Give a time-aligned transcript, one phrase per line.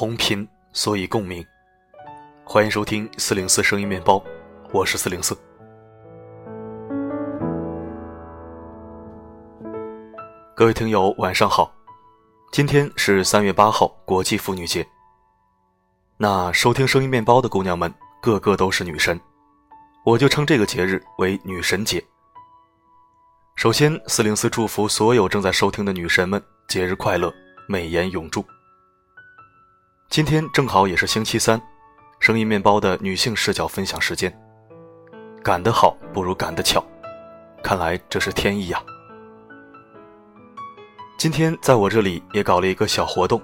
[0.00, 1.44] 同频，所以共鸣。
[2.44, 4.22] 欢迎收听四零四声音面包，
[4.70, 5.36] 我是四零四。
[10.54, 11.74] 各位听友，晚上好！
[12.52, 14.86] 今天是三月八号，国际妇女节。
[16.16, 17.92] 那收听声音面包的姑娘们，
[18.22, 19.20] 个个都是女神，
[20.04, 22.00] 我就称这个节日为女神节。
[23.56, 27.34] 首先，四零四祝福所有正在收听的女神们节日快乐，
[27.66, 28.44] 美颜永驻。
[30.10, 31.60] 今天正好也是星期三，
[32.18, 34.34] 声音面包的女性视角分享时间。
[35.44, 36.82] 赶得好不如赶得巧，
[37.62, 38.82] 看来这是天意呀。
[41.18, 43.40] 今天在我这里也搞了一个小活动，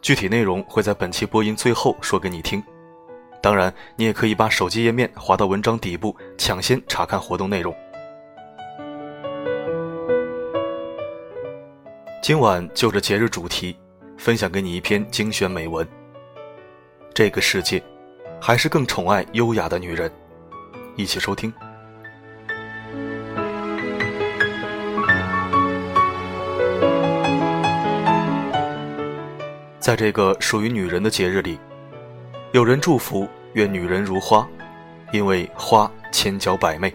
[0.00, 2.62] 具体内容会在本期播音最后说给你听。
[3.42, 7.74] 当然，你也可以把手机页面滑到文章底部，抢先查看活动内容。
[12.22, 13.76] 今晚就着节日主题。
[14.20, 15.86] 分享给你一篇精选美文。
[17.14, 17.82] 这个世界，
[18.38, 20.12] 还是更宠爱优雅的女人。
[20.94, 21.50] 一起收听。
[29.78, 31.58] 在这个属于女人的节日里，
[32.52, 34.46] 有人祝福愿女人如花，
[35.14, 36.94] 因为花千娇百媚。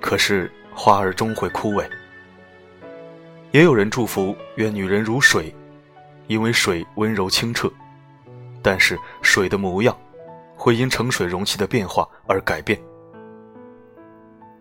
[0.00, 1.84] 可是花儿终会枯萎。
[3.50, 5.52] 也有人祝福愿女人如水。
[6.32, 7.70] 因为水温柔清澈，
[8.62, 9.94] 但是水的模样
[10.56, 12.80] 会因盛水容器的变化而改变。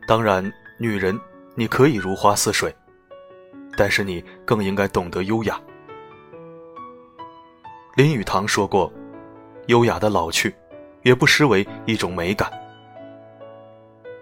[0.06, 0.44] 当然，
[0.78, 1.18] 女人
[1.56, 2.76] 你可以如花似水，
[3.78, 5.58] 但是你更应该懂得优雅。
[7.96, 8.92] 林语堂说过
[9.68, 10.54] ：“优雅的老去，
[11.04, 12.52] 也不失为一种美感。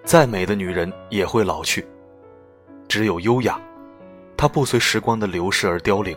[0.04, 1.84] 再美的女人也会老去，
[2.88, 3.60] 只有优雅，
[4.38, 6.16] 她不随时光的流逝而凋零。”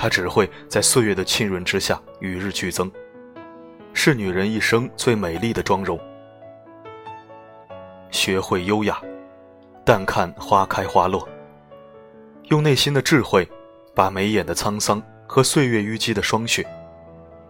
[0.00, 2.88] 它只会在岁月的浸润之下与日俱增，
[3.92, 5.98] 是女人一生最美丽的妆容。
[8.12, 9.02] 学会优雅，
[9.84, 11.28] 淡看花开花落，
[12.44, 13.46] 用内心的智慧，
[13.92, 16.64] 把眉眼的沧桑和岁月淤积的霜雪，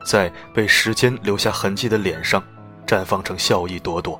[0.03, 2.43] 在被时间留下痕迹的脸上，
[2.87, 4.19] 绽放成笑意朵朵。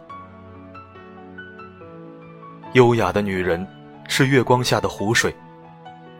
[2.75, 3.67] 优雅的女人，
[4.07, 5.35] 是月光下的湖水，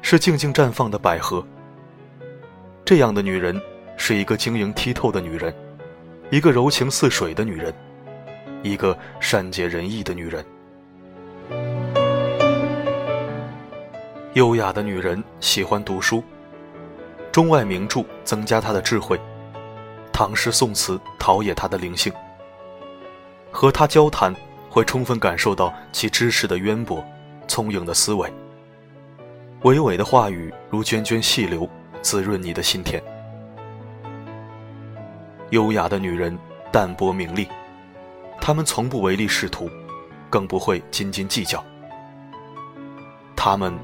[0.01, 1.47] 是静静绽放的百合。
[2.89, 3.61] 这样的女人，
[3.99, 5.55] 是一个晶莹剔透的女人，
[6.31, 7.71] 一个柔情似水的女人，
[8.63, 10.43] 一个善解人意的女人。
[14.33, 16.25] 优雅的女人喜欢读书，
[17.31, 19.21] 中外名著增加她的智慧，
[20.11, 22.11] 唐诗宋词陶冶她的灵性。
[23.51, 24.35] 和她交谈，
[24.71, 27.05] 会充分感受到其知识的渊博，
[27.47, 28.27] 聪颖的思维。
[29.65, 31.69] 娓娓的话语如涓涓细流。
[32.09, 33.03] 滋润你的心田。
[35.51, 36.39] 优雅的女人
[36.73, 37.47] 淡泊名利，
[38.41, 39.71] 她们从不唯利是图，
[40.31, 41.63] 更不会斤斤计较。
[43.37, 43.79] 她们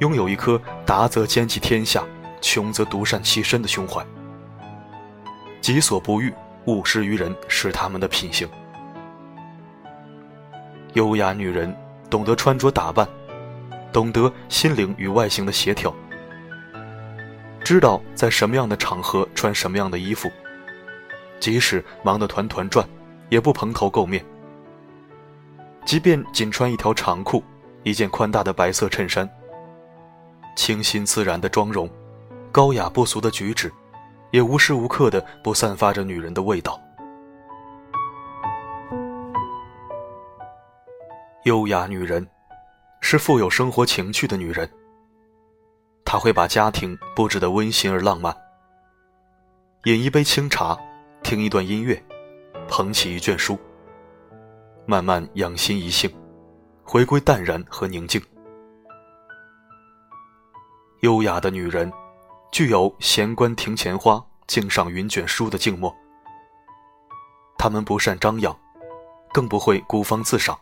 [0.00, 2.04] 拥有一颗达则兼济天下，
[2.42, 4.04] 穷则独善其身的胸怀。
[5.62, 6.30] 己所不欲，
[6.66, 8.46] 勿施于人，是她们的品行。
[10.92, 11.74] 优雅女人
[12.10, 13.08] 懂得穿着打扮，
[13.90, 15.90] 懂得心灵与外形的协调。
[17.70, 20.28] 知道在什么样的场合穿什么样的衣服，
[21.38, 22.84] 即使忙得团团转，
[23.28, 24.26] 也不蓬头垢面。
[25.84, 27.44] 即便仅穿一条长裤，
[27.84, 29.30] 一件宽大的白色衬衫，
[30.56, 31.88] 清新自然的妆容，
[32.50, 33.72] 高雅不俗的举止，
[34.32, 36.76] 也无时无刻的不散发着女人的味道。
[41.44, 42.26] 优雅女人，
[43.00, 44.68] 是富有生活情趣的女人。
[46.12, 48.36] 他会把家庭布置得温馨而浪漫，
[49.84, 50.76] 饮一杯清茶，
[51.22, 52.04] 听一段音乐，
[52.66, 53.56] 捧起一卷书，
[54.86, 56.12] 慢慢养心怡性，
[56.82, 58.20] 回归淡然和宁静。
[61.02, 61.88] 优雅的女人，
[62.50, 65.94] 具有闲观庭前花，静赏云卷书的静默。
[67.56, 68.52] 她们不善张扬，
[69.32, 70.58] 更不会孤芳自赏，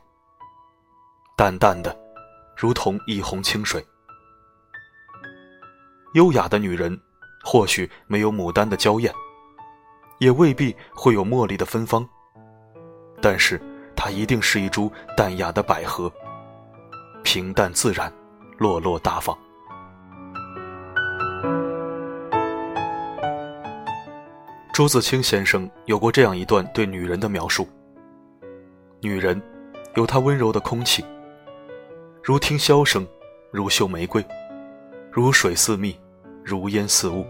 [1.39, 1.99] 淡淡的，
[2.55, 3.83] 如同一泓清水。
[6.15, 6.99] 优雅的女人，
[7.45, 9.13] 或许没有牡丹的娇艳，
[10.19, 12.09] 也未必会有茉莉的芬芳，
[13.21, 13.61] 但是
[13.95, 16.11] 她一定是一株淡雅的百合，
[17.23, 18.13] 平淡自然，
[18.57, 19.37] 落落大方。
[24.73, 27.69] 朱自清先生有过这样一段对女人的描述：
[29.01, 29.41] 女人，
[29.95, 31.05] 有她温柔的空气，
[32.23, 33.07] 如听箫声，
[33.51, 34.25] 如嗅玫瑰。
[35.19, 35.99] 如水似蜜，
[36.45, 37.27] 如烟似雾，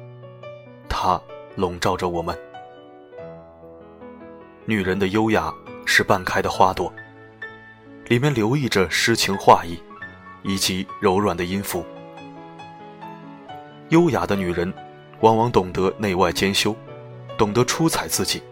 [0.91, 1.19] 它
[1.57, 2.39] 笼罩着我们。
[4.67, 5.51] 女人的优雅
[5.87, 6.93] 是半开的花朵，
[8.05, 9.83] 里面留意着诗情画意，
[10.43, 11.83] 以及柔软的音符。
[13.89, 14.71] 优雅的女人，
[15.21, 16.77] 往往懂得内外兼修，
[17.39, 18.43] 懂得出彩自己。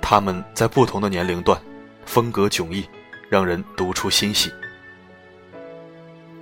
[0.00, 1.60] 她们在不同的年龄段，
[2.04, 2.88] 风格迥异，
[3.28, 4.52] 让人读出欣喜。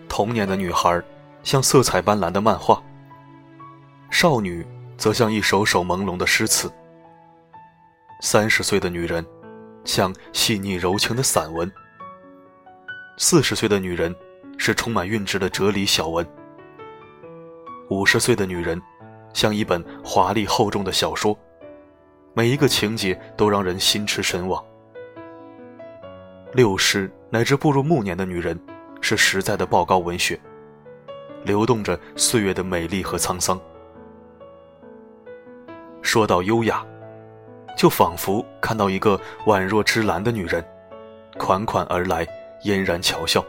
[0.07, 1.03] 童年的女孩，
[1.45, 2.83] 像色彩斑斓的漫画；
[4.11, 6.73] 少女则像一首首朦胧的诗词。
[8.23, 9.25] 三十岁的女人，
[9.85, 11.69] 像细腻柔情的散文；
[13.19, 14.15] 四十岁的女人，
[14.57, 16.27] 是充满韵致的哲理小文。
[17.91, 18.81] 五十岁的女人，
[19.35, 21.39] 像一本华丽厚重的小说，
[22.33, 24.65] 每一个情节都让人心驰神往。
[26.55, 28.59] 六十乃至步入暮年的女人，
[29.03, 30.41] 是实在的报告文学，
[31.45, 33.61] 流动着岁月的美丽和沧桑。
[36.03, 36.85] 说到优雅，
[37.77, 40.65] 就仿佛看到一个宛若芝兰的女人，
[41.39, 42.27] 款款而来，
[42.65, 43.45] 嫣然巧笑，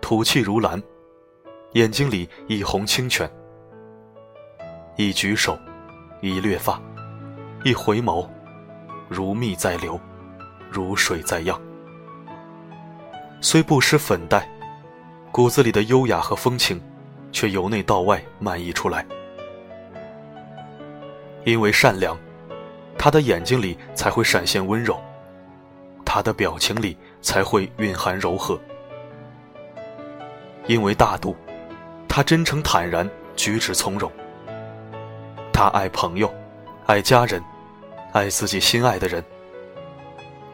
[0.00, 0.82] 吐气如兰。
[1.72, 3.30] 眼睛里一泓清泉，
[4.96, 5.58] 一举手，
[6.22, 6.80] 一掠发，
[7.64, 8.26] 一回眸，
[9.08, 10.00] 如蜜在流，
[10.70, 11.60] 如水在漾。
[13.42, 14.48] 虽不施粉黛，
[15.30, 16.80] 骨子里的优雅和风情，
[17.36, 19.04] 却由内到外漫溢出来。
[21.44, 22.16] 因为善良，
[22.96, 24.98] 他的眼睛里才会闪现温柔，
[26.02, 28.58] 他的表情里才会蕴含柔和。
[30.66, 31.36] 因为大度。
[32.08, 33.06] 他真诚坦然，
[33.36, 34.10] 举止从容。
[35.52, 36.34] 他爱朋友，
[36.86, 37.42] 爱家人，
[38.12, 39.22] 爱自己心爱的人。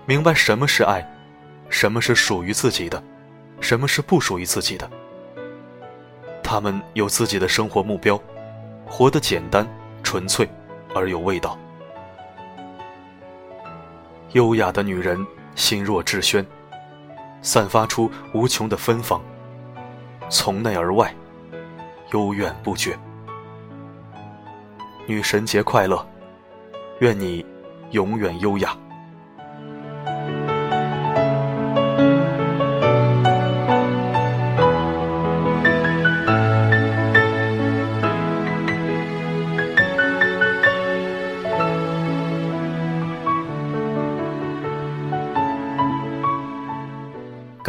[0.04, 1.08] 明白什么是爱，
[1.68, 3.00] 什么是属于自己的，
[3.60, 4.90] 什么是不属于自己的。
[6.52, 8.20] 他们有自己的生活目标，
[8.84, 9.66] 活得简单、
[10.02, 10.46] 纯粹
[10.94, 11.58] 而有味道。
[14.32, 16.44] 优雅的女人，心若致轩，
[17.40, 19.18] 散发出无穷的芬芳，
[20.28, 21.10] 从内而外。
[22.12, 22.98] 悠远不绝，
[25.06, 26.06] 女神节快乐！
[26.98, 27.42] 愿你
[27.92, 28.76] 永远优雅。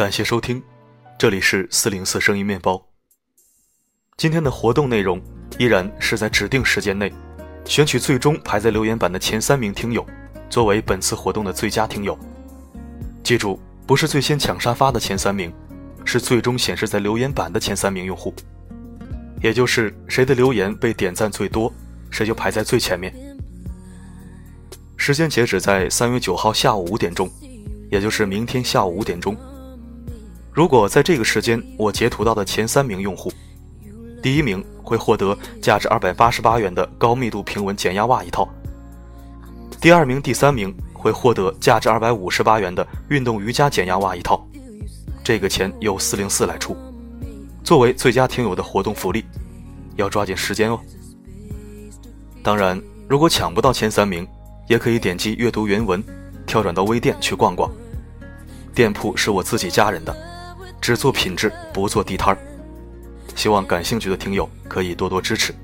[0.04, 0.62] 感谢收听，
[1.16, 2.78] 这里是四零四声音面包。
[4.18, 5.18] 今天的活动内容
[5.58, 7.10] 依然是在指定时间内，
[7.64, 10.06] 选取最终排在留言板的前三名听友，
[10.50, 12.18] 作为本次活动的最佳听友。
[13.22, 15.50] 记住，不是最先抢沙发的前三名，
[16.04, 18.34] 是最终显示在留言板的前三名用户。
[19.42, 21.72] 也就是谁的留言被点赞最多，
[22.10, 23.10] 谁就排在最前面。
[24.98, 27.26] 时间截止在三月九号下午五点钟，
[27.90, 29.34] 也就是明天下午五点钟。
[30.54, 33.32] 如果在这个时间我截图到的前三名用户，
[34.22, 38.48] 第一名会获得价值二百八十八元的高密度平纹减压袜一套。
[39.80, 44.46] 第二名、第三名会获得价值二百五十八元的运动瑜伽减压袜一套。
[45.24, 46.76] 这个钱由四零四来出，
[47.64, 49.24] 作为最佳听友的活动福利，
[49.96, 50.78] 要抓紧时间哦。
[52.44, 54.24] 当然，如果抢不到前三名，
[54.68, 56.00] 也可以点击阅读原文，
[56.46, 57.68] 跳转到微店去逛逛。
[58.72, 60.16] 店铺是我自己家人的，
[60.84, 62.38] 只做品质，不做地摊儿。
[63.34, 65.54] 希望感兴趣的听友可以多多支持。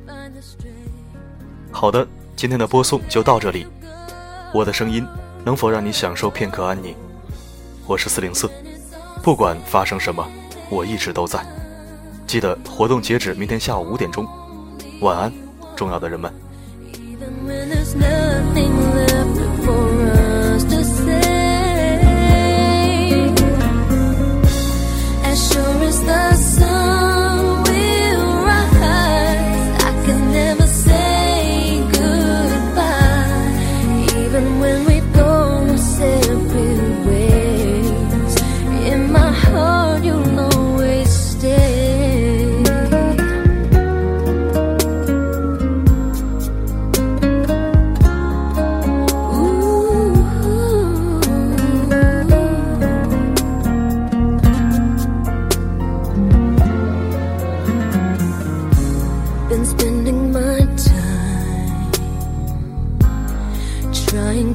[1.70, 3.66] 好的，今天的播送就到这里。
[4.54, 5.06] 我的声音
[5.44, 6.96] 能否让你享受片刻安宁？
[7.86, 8.50] 我是四零四，
[9.22, 10.26] 不管发生什么，
[10.70, 11.44] 我一直都在。
[12.26, 14.26] 记得活动截止明天下午五点钟。
[15.02, 15.30] 晚安，
[15.76, 16.32] 重要的人们。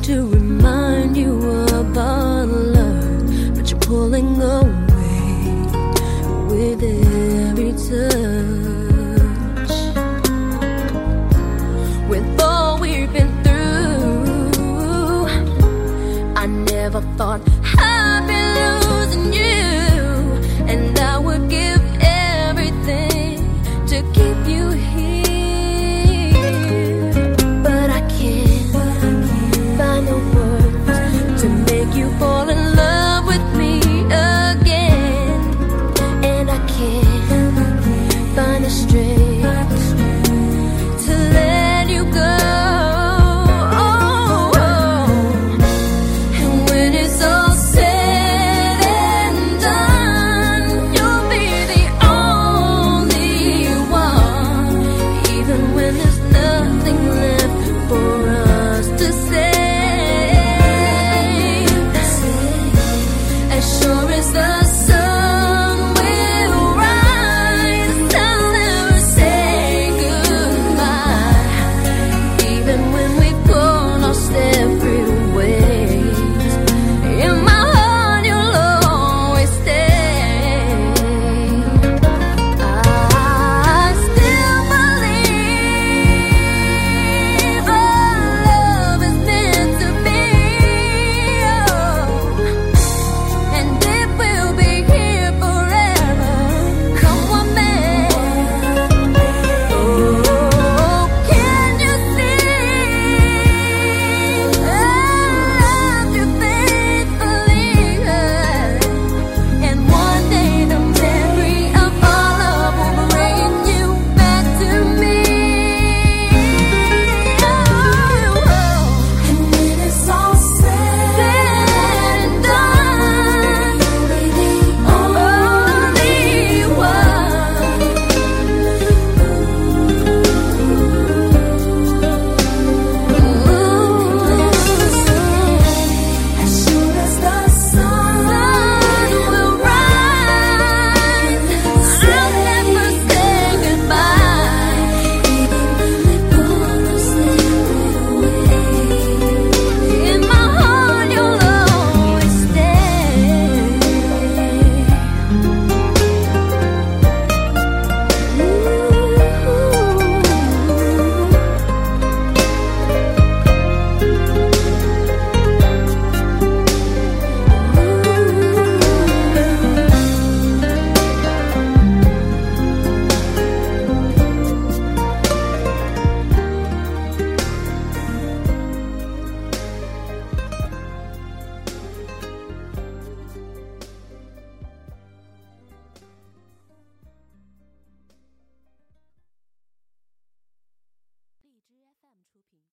[0.05, 0.44] to remember.